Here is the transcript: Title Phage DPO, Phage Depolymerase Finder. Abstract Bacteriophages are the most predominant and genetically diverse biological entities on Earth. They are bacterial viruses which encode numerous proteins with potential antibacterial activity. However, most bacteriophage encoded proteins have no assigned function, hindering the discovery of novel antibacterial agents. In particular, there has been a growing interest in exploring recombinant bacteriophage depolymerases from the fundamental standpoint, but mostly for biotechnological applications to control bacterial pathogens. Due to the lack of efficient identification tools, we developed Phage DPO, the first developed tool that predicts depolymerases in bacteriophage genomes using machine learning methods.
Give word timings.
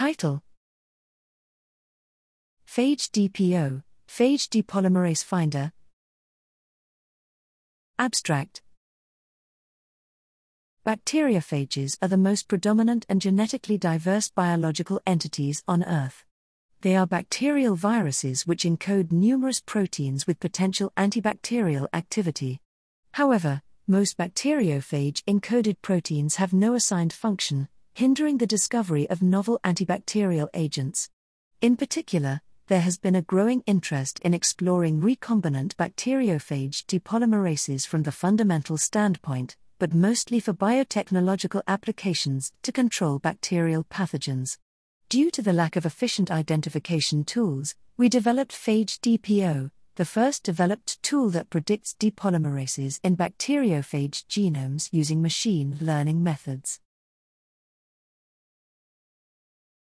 Title 0.00 0.42
Phage 2.66 3.10
DPO, 3.10 3.82
Phage 4.08 4.48
Depolymerase 4.48 5.22
Finder. 5.22 5.72
Abstract 7.98 8.62
Bacteriophages 10.86 11.98
are 12.00 12.08
the 12.08 12.16
most 12.16 12.48
predominant 12.48 13.04
and 13.10 13.20
genetically 13.20 13.76
diverse 13.76 14.30
biological 14.30 15.02
entities 15.06 15.62
on 15.68 15.84
Earth. 15.84 16.24
They 16.80 16.96
are 16.96 17.06
bacterial 17.06 17.76
viruses 17.76 18.46
which 18.46 18.64
encode 18.64 19.12
numerous 19.12 19.60
proteins 19.60 20.26
with 20.26 20.40
potential 20.40 20.94
antibacterial 20.96 21.88
activity. 21.92 22.62
However, 23.12 23.60
most 23.86 24.16
bacteriophage 24.16 25.22
encoded 25.24 25.76
proteins 25.82 26.36
have 26.36 26.54
no 26.54 26.72
assigned 26.72 27.12
function, 27.12 27.68
hindering 28.00 28.38
the 28.38 28.46
discovery 28.46 29.06
of 29.10 29.20
novel 29.20 29.60
antibacterial 29.62 30.48
agents. 30.54 31.10
In 31.60 31.76
particular, 31.76 32.40
there 32.68 32.80
has 32.80 32.96
been 32.96 33.14
a 33.14 33.20
growing 33.20 33.62
interest 33.66 34.18
in 34.20 34.32
exploring 34.32 35.02
recombinant 35.02 35.74
bacteriophage 35.74 36.86
depolymerases 36.86 37.86
from 37.86 38.04
the 38.04 38.10
fundamental 38.10 38.78
standpoint, 38.78 39.54
but 39.78 39.92
mostly 39.92 40.40
for 40.40 40.54
biotechnological 40.54 41.60
applications 41.68 42.52
to 42.62 42.72
control 42.72 43.18
bacterial 43.18 43.84
pathogens. 43.84 44.56
Due 45.10 45.30
to 45.30 45.42
the 45.42 45.52
lack 45.52 45.76
of 45.76 45.84
efficient 45.84 46.30
identification 46.30 47.22
tools, 47.22 47.74
we 47.98 48.08
developed 48.08 48.52
Phage 48.52 48.98
DPO, 49.00 49.70
the 49.96 50.06
first 50.06 50.42
developed 50.42 51.02
tool 51.02 51.28
that 51.28 51.50
predicts 51.50 51.94
depolymerases 52.00 52.98
in 53.04 53.14
bacteriophage 53.14 54.24
genomes 54.24 54.88
using 54.90 55.20
machine 55.20 55.76
learning 55.82 56.22
methods. 56.22 56.80